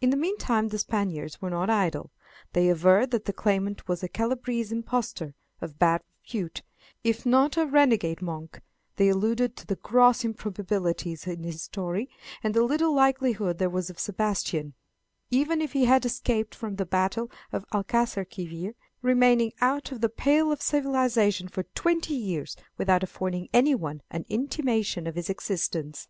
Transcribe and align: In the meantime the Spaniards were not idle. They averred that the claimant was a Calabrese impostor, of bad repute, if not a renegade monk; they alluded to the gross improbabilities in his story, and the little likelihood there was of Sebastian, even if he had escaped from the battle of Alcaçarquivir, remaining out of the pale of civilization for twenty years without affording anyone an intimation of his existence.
In 0.00 0.08
the 0.08 0.16
meantime 0.16 0.68
the 0.68 0.78
Spaniards 0.78 1.42
were 1.42 1.50
not 1.50 1.68
idle. 1.68 2.10
They 2.54 2.70
averred 2.70 3.10
that 3.10 3.26
the 3.26 3.34
claimant 3.34 3.86
was 3.86 4.02
a 4.02 4.08
Calabrese 4.08 4.74
impostor, 4.74 5.34
of 5.60 5.78
bad 5.78 6.00
repute, 6.22 6.62
if 7.04 7.26
not 7.26 7.58
a 7.58 7.66
renegade 7.66 8.22
monk; 8.22 8.62
they 8.96 9.10
alluded 9.10 9.54
to 9.58 9.66
the 9.66 9.76
gross 9.76 10.24
improbabilities 10.24 11.26
in 11.26 11.42
his 11.42 11.60
story, 11.60 12.08
and 12.42 12.54
the 12.54 12.64
little 12.64 12.94
likelihood 12.94 13.58
there 13.58 13.68
was 13.68 13.90
of 13.90 13.98
Sebastian, 13.98 14.72
even 15.30 15.60
if 15.60 15.74
he 15.74 15.84
had 15.84 16.06
escaped 16.06 16.54
from 16.54 16.76
the 16.76 16.86
battle 16.86 17.30
of 17.52 17.68
Alcaçarquivir, 17.74 18.74
remaining 19.02 19.52
out 19.60 19.92
of 19.92 20.00
the 20.00 20.08
pale 20.08 20.50
of 20.50 20.62
civilization 20.62 21.46
for 21.46 21.64
twenty 21.74 22.14
years 22.14 22.56
without 22.78 23.02
affording 23.02 23.50
anyone 23.52 24.00
an 24.10 24.24
intimation 24.30 25.06
of 25.06 25.14
his 25.16 25.28
existence. 25.28 26.08